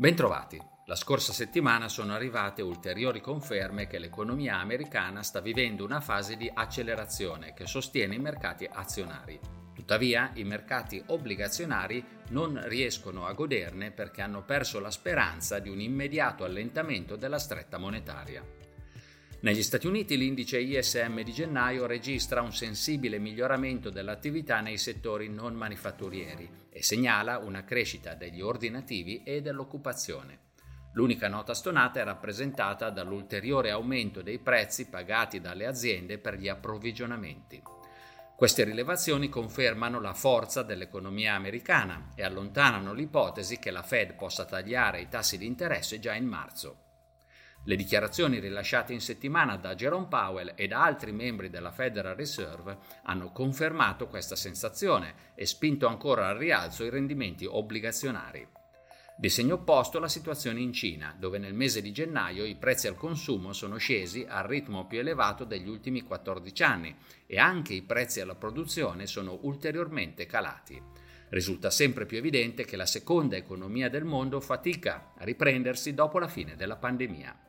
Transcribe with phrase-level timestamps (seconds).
[0.00, 0.58] Bentrovati.
[0.86, 6.50] La scorsa settimana sono arrivate ulteriori conferme che l'economia americana sta vivendo una fase di
[6.50, 9.38] accelerazione che sostiene i mercati azionari.
[9.74, 15.82] Tuttavia, i mercati obbligazionari non riescono a goderne perché hanno perso la speranza di un
[15.82, 18.42] immediato allentamento della stretta monetaria.
[19.42, 25.54] Negli Stati Uniti l'indice ISM di gennaio registra un sensibile miglioramento dell'attività nei settori non
[25.54, 30.48] manifatturieri e segnala una crescita degli ordinativi e dell'occupazione.
[30.92, 37.62] L'unica nota stonata è rappresentata dall'ulteriore aumento dei prezzi pagati dalle aziende per gli approvvigionamenti.
[38.36, 45.00] Queste rilevazioni confermano la forza dell'economia americana e allontanano l'ipotesi che la Fed possa tagliare
[45.00, 46.88] i tassi di interesse già in marzo.
[47.64, 52.78] Le dichiarazioni rilasciate in settimana da Jerome Powell e da altri membri della Federal Reserve
[53.02, 58.48] hanno confermato questa sensazione e spinto ancora al rialzo i rendimenti obbligazionari.
[59.18, 62.94] Di segno opposto la situazione in Cina, dove nel mese di gennaio i prezzi al
[62.94, 68.22] consumo sono scesi al ritmo più elevato degli ultimi 14 anni e anche i prezzi
[68.22, 70.82] alla produzione sono ulteriormente calati.
[71.28, 76.26] Risulta sempre più evidente che la seconda economia del mondo fatica a riprendersi dopo la
[76.26, 77.48] fine della pandemia.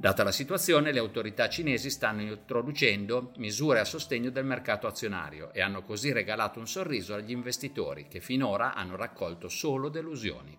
[0.00, 5.60] Data la situazione, le autorità cinesi stanno introducendo misure a sostegno del mercato azionario e
[5.60, 10.56] hanno così regalato un sorriso agli investitori che finora hanno raccolto solo delusioni.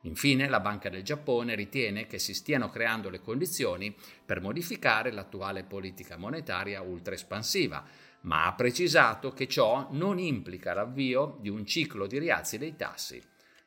[0.00, 5.62] Infine, la Banca del Giappone ritiene che si stiano creando le condizioni per modificare l'attuale
[5.62, 7.84] politica monetaria ultra espansiva,
[8.22, 13.22] ma ha precisato che ciò non implica l'avvio di un ciclo di rialzi dei tassi.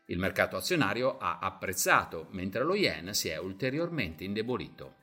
[0.08, 4.96] Il mercato azionario ha apprezzato, mentre lo yen si è ulteriormente indebolito.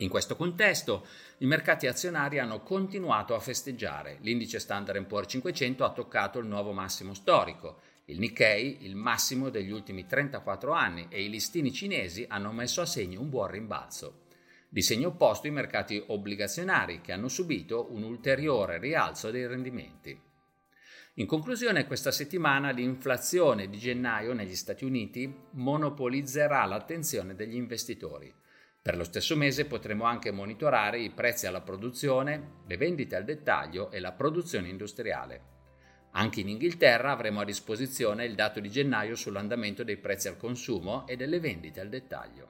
[0.00, 1.06] In questo contesto,
[1.38, 4.18] i mercati azionari hanno continuato a festeggiare.
[4.20, 9.72] L'indice Standard Poor's 500 ha toccato il nuovo massimo storico, il Nikkei il massimo degli
[9.72, 14.26] ultimi 34 anni e i listini cinesi hanno messo a segno un buon rimbalzo.
[14.68, 20.16] Di segno opposto i mercati obbligazionari che hanno subito un ulteriore rialzo dei rendimenti.
[21.14, 28.32] In conclusione, questa settimana l'inflazione di gennaio negli Stati Uniti monopolizzerà l'attenzione degli investitori.
[28.88, 33.90] Per lo stesso mese potremo anche monitorare i prezzi alla produzione, le vendite al dettaglio
[33.90, 35.42] e la produzione industriale.
[36.12, 41.06] Anche in Inghilterra avremo a disposizione il dato di gennaio sull'andamento dei prezzi al consumo
[41.06, 42.48] e delle vendite al dettaglio.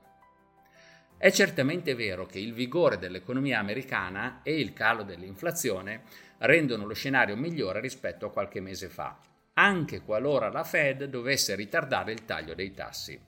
[1.17, 6.03] È certamente vero che il vigore dell'economia americana e il calo dell'inflazione
[6.39, 9.19] rendono lo scenario migliore rispetto a qualche mese fa,
[9.55, 13.28] anche qualora la Fed dovesse ritardare il taglio dei tassi.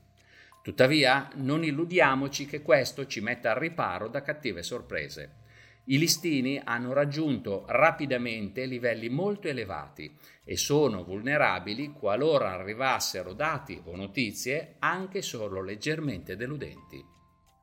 [0.70, 5.38] Tuttavia, non illudiamoci che questo ci metta al riparo da cattive sorprese.
[5.86, 13.96] I listini hanno raggiunto rapidamente livelli molto elevati e sono vulnerabili qualora arrivassero dati o
[13.96, 17.04] notizie anche solo leggermente deludenti.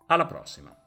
[0.08, 0.87] Alla prossima!